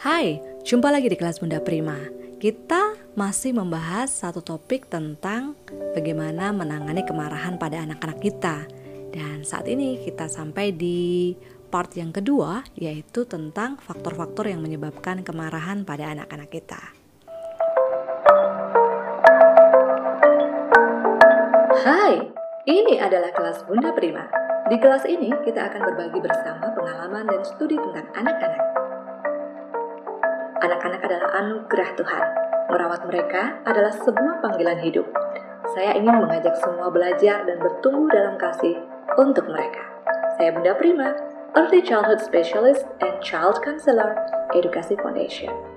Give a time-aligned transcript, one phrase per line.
[0.00, 1.92] Hai, jumpa lagi di kelas Bunda Prima.
[2.40, 5.52] Kita masih membahas satu topik tentang
[5.92, 8.64] bagaimana menangani kemarahan pada anak-anak kita.
[9.12, 11.36] Dan saat ini kita sampai di
[11.68, 16.80] part yang kedua, yaitu tentang faktor-faktor yang menyebabkan kemarahan pada anak-anak kita.
[21.76, 22.24] Hai,
[22.64, 24.24] ini adalah kelas Bunda Prima.
[24.64, 28.69] Di kelas ini kita akan berbagi bersama pengalaman dan studi tentang anak-anak.
[30.60, 32.26] Anak-anak adalah anugerah Tuhan.
[32.68, 35.08] Merawat mereka adalah sebuah panggilan hidup.
[35.72, 38.76] Saya ingin mengajak semua belajar dan bertumbuh dalam kasih
[39.16, 39.80] untuk mereka.
[40.36, 41.16] Saya Bunda Prima,
[41.56, 44.12] Early Childhood Specialist and Child Counselor,
[44.52, 45.69] Edukasi Foundation.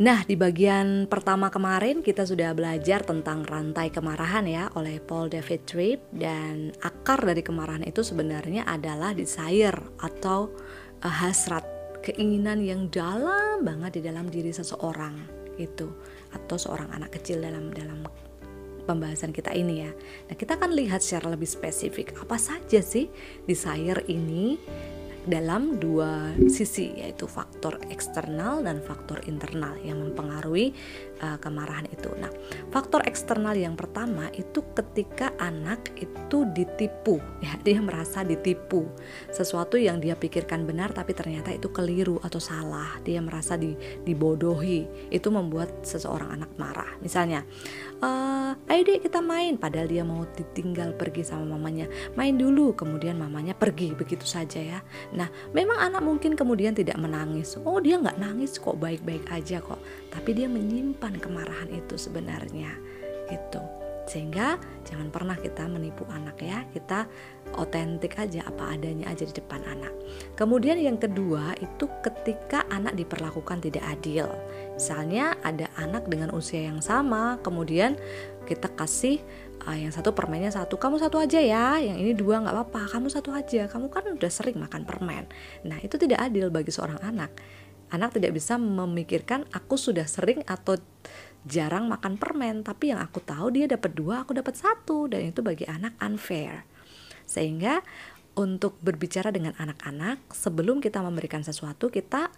[0.00, 5.68] Nah, di bagian pertama kemarin kita sudah belajar tentang rantai kemarahan ya oleh Paul David
[5.68, 10.48] Tripp dan akar dari kemarahan itu sebenarnya adalah desire atau
[11.04, 11.68] uh, hasrat,
[12.00, 15.92] keinginan yang dalam banget di dalam diri seseorang itu
[16.32, 18.00] atau seorang anak kecil dalam dalam
[18.88, 19.92] pembahasan kita ini ya.
[20.32, 23.12] Nah, kita akan lihat secara lebih spesifik apa saja sih
[23.44, 24.56] desire ini
[25.22, 30.74] dalam dua sisi yaitu faktor eksternal dan faktor internal yang mempengaruhi
[31.22, 32.10] uh, kemarahan itu.
[32.18, 32.30] Nah,
[32.74, 38.90] faktor eksternal yang pertama itu ketika anak itu ditipu, ya dia merasa ditipu
[39.30, 42.98] sesuatu yang dia pikirkan benar tapi ternyata itu keliru atau salah.
[43.06, 45.10] Dia merasa di, dibodohi.
[45.14, 46.98] Itu membuat seseorang anak marah.
[46.98, 47.46] Misalnya,
[48.02, 51.86] uh, ayo deh kita main, padahal dia mau ditinggal pergi sama mamanya.
[52.18, 54.80] Main dulu, kemudian mamanya pergi begitu saja ya.
[55.12, 57.60] Nah, memang anak mungkin kemudian tidak menangis.
[57.60, 59.80] Oh, dia nggak nangis kok, baik-baik aja kok.
[60.08, 62.72] Tapi dia menyimpan kemarahan itu sebenarnya,
[63.28, 63.81] gitu.
[64.06, 66.66] Sehingga jangan pernah kita menipu anak ya.
[66.74, 67.06] Kita
[67.54, 69.92] otentik aja apa adanya aja di depan anak.
[70.34, 74.28] Kemudian yang kedua itu ketika anak diperlakukan tidak adil.
[74.74, 77.94] Misalnya ada anak dengan usia yang sama, kemudian
[78.42, 79.22] kita kasih
[79.66, 83.06] uh, yang satu permennya satu, kamu satu aja ya, yang ini dua nggak apa-apa, kamu
[83.08, 85.30] satu aja, kamu kan udah sering makan permen.
[85.62, 87.30] Nah itu tidak adil bagi seorang anak.
[87.92, 90.80] Anak tidak bisa memikirkan aku sudah sering atau
[91.42, 95.42] jarang makan permen, tapi yang aku tahu dia dapat dua, aku dapat satu, dan itu
[95.42, 96.62] bagi anak unfair.
[97.26, 97.82] Sehingga
[98.38, 102.32] untuk berbicara dengan anak-anak, sebelum kita memberikan sesuatu, kita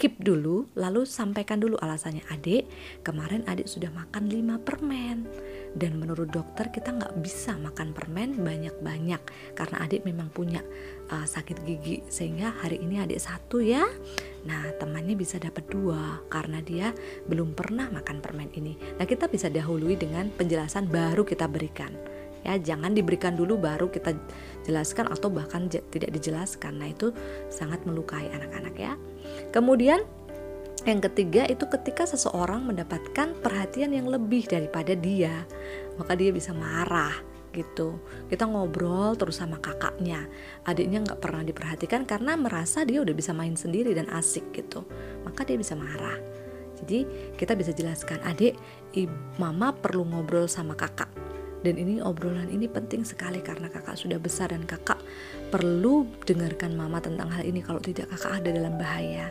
[0.00, 2.24] keep dulu, lalu sampaikan dulu alasannya.
[2.32, 2.64] Adik,
[3.04, 5.28] kemarin adik sudah makan 5 permen.
[5.76, 9.22] Dan menurut dokter kita nggak bisa makan permen banyak-banyak
[9.54, 10.64] karena adik memang punya
[11.14, 13.86] uh, sakit gigi sehingga hari ini adik satu ya.
[14.48, 16.90] Nah temannya bisa dapat dua karena dia
[17.30, 18.74] belum pernah makan permen ini.
[18.98, 21.94] Nah kita bisa dahului dengan penjelasan baru kita berikan
[22.46, 24.16] ya jangan diberikan dulu baru kita
[24.64, 27.12] jelaskan atau bahkan tidak dijelaskan nah itu
[27.52, 28.92] sangat melukai anak-anak ya
[29.50, 30.02] Kemudian
[30.88, 35.44] yang ketiga itu ketika seseorang mendapatkan perhatian yang lebih daripada dia,
[36.00, 37.12] maka dia bisa marah
[37.52, 38.00] gitu.
[38.30, 40.24] Kita ngobrol terus sama kakaknya,
[40.64, 44.86] adiknya nggak pernah diperhatikan karena merasa dia udah bisa main sendiri dan asik gitu,
[45.26, 46.16] maka dia bisa marah.
[46.80, 47.04] Jadi
[47.36, 48.56] kita bisa jelaskan, adik,
[49.36, 51.12] mama perlu ngobrol sama kakak.
[51.60, 54.96] Dan ini obrolan ini penting sekali karena kakak sudah besar dan kakak
[55.52, 59.28] perlu dengarkan mama tentang hal ini kalau tidak kakak ada dalam bahaya.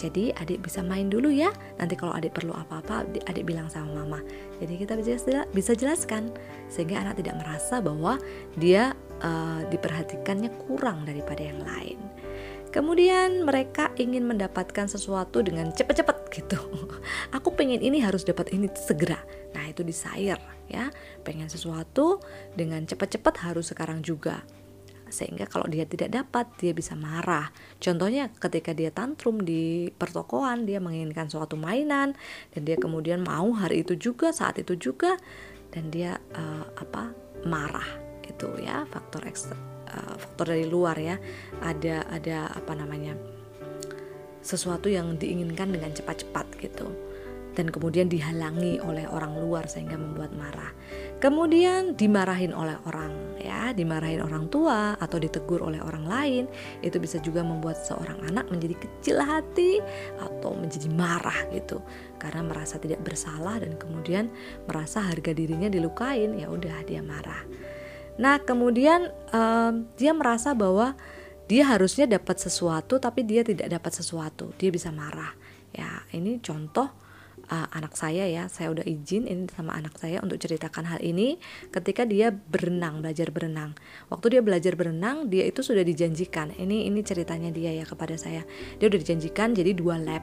[0.00, 1.52] Jadi adik bisa main dulu ya.
[1.76, 4.20] Nanti kalau adik perlu apa-apa, adik bilang sama mama.
[4.56, 6.32] Jadi kita bisa bisa jelaskan
[6.72, 8.16] sehingga anak tidak merasa bahwa
[8.56, 12.00] dia uh, diperhatikannya kurang daripada yang lain.
[12.70, 16.58] Kemudian mereka ingin mendapatkan sesuatu dengan cepat-cepat gitu.
[17.36, 19.18] Aku pengen ini harus dapat ini segera.
[19.58, 20.38] Nah itu desire
[20.70, 20.86] ya.
[21.26, 22.22] Pengen sesuatu
[22.54, 24.46] dengan cepat-cepat harus sekarang juga.
[25.10, 27.50] Sehingga kalau dia tidak dapat dia bisa marah.
[27.82, 32.14] Contohnya ketika dia tantrum di pertokoan dia menginginkan suatu mainan
[32.54, 35.18] dan dia kemudian mau hari itu juga saat itu juga
[35.74, 37.10] dan dia uh, apa
[37.42, 37.98] marah.
[38.22, 41.16] Itu ya faktor ekstra uh, faktor dari luar ya
[41.60, 43.18] ada ada apa namanya
[44.40, 46.88] sesuatu yang diinginkan dengan cepat-cepat gitu
[47.54, 50.70] dan kemudian dihalangi oleh orang luar sehingga membuat marah.
[51.18, 56.44] Kemudian dimarahin oleh orang ya, dimarahin orang tua atau ditegur oleh orang lain,
[56.80, 59.82] itu bisa juga membuat seorang anak menjadi kecil hati
[60.22, 61.82] atau menjadi marah gitu
[62.16, 64.30] karena merasa tidak bersalah dan kemudian
[64.64, 67.44] merasa harga dirinya dilukain, ya udah dia marah.
[68.20, 70.92] Nah, kemudian um, dia merasa bahwa
[71.48, 75.32] dia harusnya dapat sesuatu tapi dia tidak dapat sesuatu, dia bisa marah.
[75.72, 76.92] Ya, ini contoh
[77.48, 78.46] uh, anak saya ya.
[78.52, 81.40] Saya udah izin ini sama anak saya untuk ceritakan hal ini
[81.72, 83.72] ketika dia berenang belajar berenang.
[84.12, 86.52] Waktu dia belajar berenang dia itu sudah dijanjikan.
[86.54, 88.44] Ini ini ceritanya dia ya kepada saya.
[88.76, 90.22] Dia udah dijanjikan jadi dua lab.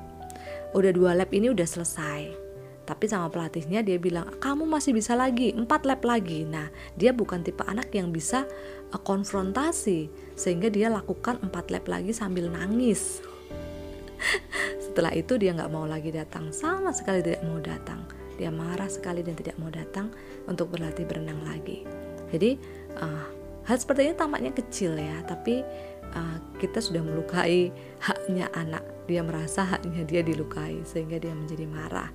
[0.78, 2.47] Udah dua lab ini udah selesai
[2.88, 7.44] tapi sama pelatihnya dia bilang kamu masih bisa lagi empat lab lagi nah dia bukan
[7.44, 8.48] tipe anak yang bisa
[8.96, 10.08] uh, konfrontasi
[10.40, 13.20] sehingga dia lakukan empat lab lagi sambil nangis
[14.84, 18.02] setelah itu dia nggak mau lagi datang, sama sekali tidak mau datang.
[18.38, 20.14] Dia marah sekali dan tidak mau datang
[20.46, 21.86] untuk berlatih berenang lagi.
[22.30, 22.58] Jadi
[23.02, 23.26] uh,
[23.66, 25.66] hal seperti ini tampaknya kecil ya, tapi
[26.14, 28.82] uh, kita sudah melukai haknya anak.
[29.06, 32.10] Dia merasa haknya dia dilukai sehingga dia menjadi marah.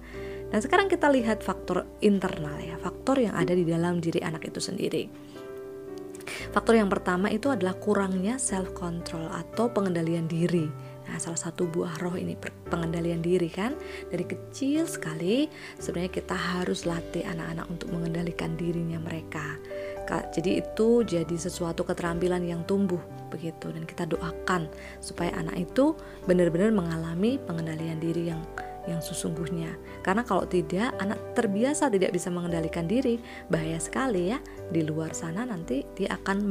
[0.53, 4.61] Dan sekarang kita lihat faktor internal ya, faktor yang ada di dalam diri anak itu
[4.61, 5.09] sendiri.
[6.53, 11.99] Faktor yang pertama itu adalah kurangnya self control atau pengendalian diri Nah, salah satu buah
[11.99, 12.39] roh ini
[12.73, 13.75] pengendalian diri kan.
[14.09, 19.59] Dari kecil sekali sebenarnya kita harus latih anak-anak untuk mengendalikan dirinya mereka.
[20.13, 23.01] Jadi itu jadi sesuatu keterampilan yang tumbuh
[23.33, 24.69] begitu dan kita doakan
[25.01, 25.97] supaya anak itu
[26.29, 28.45] benar-benar mengalami pengendalian diri yang
[28.91, 29.79] yang sesungguhnya.
[30.03, 34.39] Karena kalau tidak, anak terbiasa tidak bisa mengendalikan diri, bahaya sekali ya.
[34.71, 36.43] Di luar sana nanti dia akan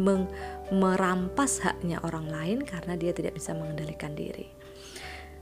[0.71, 4.47] merampas haknya orang lain karena dia tidak bisa mengendalikan diri.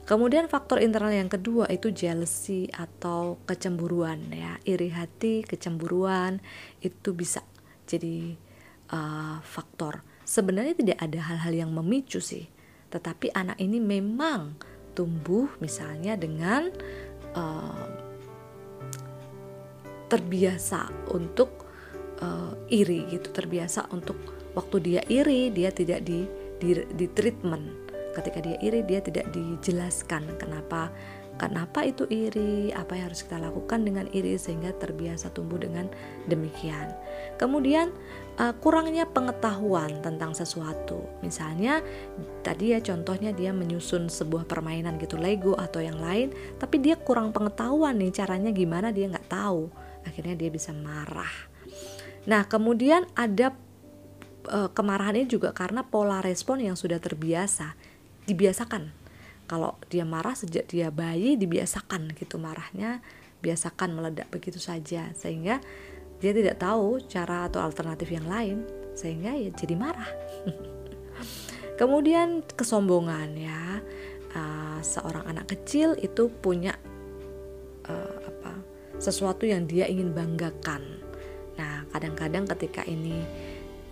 [0.10, 6.42] Kemudian faktor internal yang kedua itu jealousy atau kecemburuan ya, iri hati, kecemburuan
[6.82, 7.46] itu bisa
[7.86, 8.34] jadi
[8.90, 10.02] uh, faktor.
[10.26, 12.50] Sebenarnya tidak ada hal-hal yang memicu sih,
[12.90, 14.58] tetapi anak ini memang
[15.00, 16.68] tumbuh misalnya dengan
[17.40, 17.88] uh,
[20.12, 21.64] terbiasa untuk
[22.20, 24.20] uh, iri gitu terbiasa untuk
[24.60, 26.28] waktu dia iri dia tidak di
[26.60, 27.88] di, di treatment.
[28.12, 30.92] Ketika dia iri dia tidak dijelaskan kenapa
[31.40, 32.76] Kenapa itu iri?
[32.76, 35.88] Apa yang harus kita lakukan dengan iri sehingga terbiasa tumbuh dengan
[36.28, 36.92] demikian.
[37.40, 37.96] Kemudian
[38.36, 41.00] uh, kurangnya pengetahuan tentang sesuatu.
[41.24, 41.80] Misalnya
[42.44, 47.32] tadi ya contohnya dia menyusun sebuah permainan gitu Lego atau yang lain, tapi dia kurang
[47.32, 49.72] pengetahuan nih caranya gimana dia nggak tahu.
[50.04, 51.32] Akhirnya dia bisa marah.
[52.28, 53.56] Nah kemudian ada
[54.52, 57.80] uh, kemarahan ini juga karena pola respon yang sudah terbiasa,
[58.28, 58.99] dibiasakan
[59.50, 63.02] kalau dia marah sejak dia bayi dibiasakan gitu marahnya
[63.42, 65.10] biasakan meledak begitu saja.
[65.18, 65.58] Sehingga
[66.22, 68.62] dia tidak tahu cara atau alternatif yang lain
[68.94, 70.12] sehingga ya jadi marah.
[71.82, 73.82] Kemudian kesombongan ya.
[74.30, 76.78] Uh, seorang anak kecil itu punya
[77.90, 78.62] uh, apa
[79.02, 80.86] sesuatu yang dia ingin banggakan.
[81.58, 83.26] Nah kadang-kadang ketika ini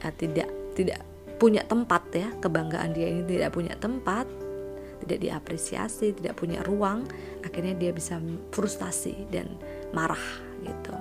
[0.06, 0.46] uh, tidak
[0.78, 1.02] tidak
[1.42, 4.30] punya tempat ya kebanggaan dia ini tidak punya tempat
[5.04, 7.06] tidak diapresiasi, tidak punya ruang,
[7.46, 8.18] akhirnya dia bisa
[8.54, 9.48] frustasi dan
[9.94, 10.22] marah
[10.66, 10.96] gitu.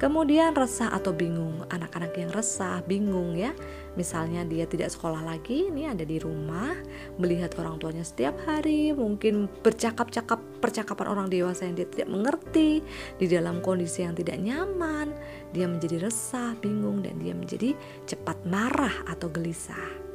[0.00, 3.52] Kemudian resah atau bingung, anak-anak yang resah, bingung ya.
[4.00, 6.72] Misalnya dia tidak sekolah lagi, ini ada di rumah,
[7.20, 12.80] melihat orang tuanya setiap hari, mungkin bercakap-cakap percakapan orang dewasa yang dia tidak mengerti,
[13.20, 15.12] di dalam kondisi yang tidak nyaman,
[15.52, 17.76] dia menjadi resah, bingung, dan dia menjadi
[18.08, 20.08] cepat marah atau gelisah.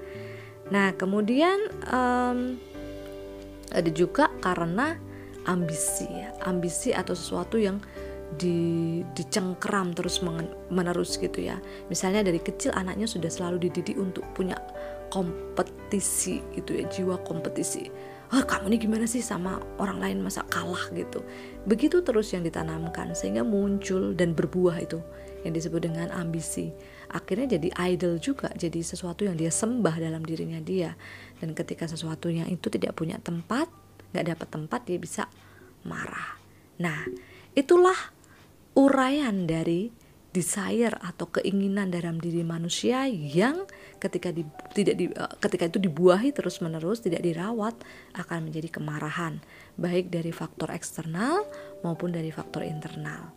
[0.73, 1.61] Nah, kemudian
[1.93, 2.57] um,
[3.71, 4.97] ada juga karena
[5.49, 6.33] ambisi ya.
[6.45, 7.81] Ambisi atau sesuatu yang
[8.35, 10.19] di dicengkram terus
[10.73, 11.61] menerus gitu ya.
[11.87, 14.57] Misalnya dari kecil anaknya sudah selalu dididik untuk punya
[15.13, 17.87] kompetisi gitu ya jiwa kompetisi.
[18.33, 20.17] Oh, kamu ini gimana sih sama orang lain?
[20.25, 20.89] Masa kalah?
[20.97, 21.21] gitu.
[21.69, 24.97] Begitu terus yang ditanamkan sehingga muncul dan berbuah itu
[25.45, 26.73] yang disebut dengan ambisi
[27.11, 30.93] akhirnya jadi idol juga jadi sesuatu yang dia sembah dalam dirinya dia.
[31.37, 33.67] Dan ketika sesuatu yang itu tidak punya tempat
[34.15, 35.23] nggak dapat tempat dia bisa
[35.83, 36.39] marah.
[36.79, 37.03] Nah
[37.51, 37.97] itulah
[38.75, 39.91] uraian dari
[40.35, 43.63] desire atau keinginan dalam diri manusia yang
[44.03, 44.43] ketika di,
[44.75, 47.71] tidak di, eh, ketika itu dibuahi terus menerus tidak dirawat
[48.19, 49.39] akan menjadi kemarahan.
[49.79, 51.47] Baik dari faktor eksternal
[51.87, 53.31] maupun dari faktor internal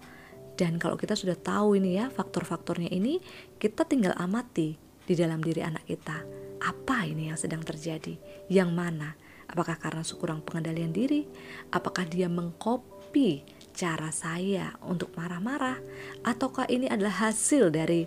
[0.58, 3.22] dan kalau kita sudah tahu ini ya faktor-faktornya ini
[3.62, 4.74] kita tinggal amati
[5.06, 6.26] di dalam diri anak kita.
[6.58, 8.18] Apa ini yang sedang terjadi?
[8.50, 9.14] Yang mana?
[9.46, 11.24] Apakah karena kurang pengendalian diri?
[11.70, 15.78] Apakah dia mengcopy cara saya untuk marah-marah?
[16.26, 18.04] Ataukah ini adalah hasil dari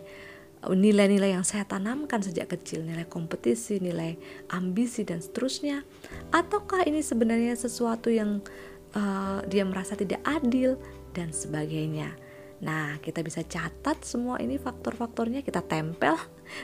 [0.62, 4.14] nilai-nilai yang saya tanamkan sejak kecil, nilai kompetisi, nilai
[4.54, 5.82] ambisi dan seterusnya,
[6.30, 8.46] ataukah ini sebenarnya sesuatu yang
[8.94, 10.78] uh, dia merasa tidak adil?
[11.12, 12.14] Dan sebagainya.
[12.62, 16.14] Nah, kita bisa catat semua ini faktor-faktornya, kita tempel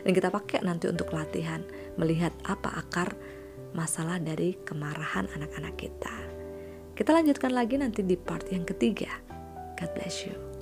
[0.06, 1.66] dan kita pakai nanti untuk latihan
[1.98, 3.18] melihat apa akar
[3.74, 6.16] masalah dari kemarahan anak-anak kita.
[6.94, 9.10] Kita lanjutkan lagi nanti di part yang ketiga.
[9.78, 10.57] God bless you.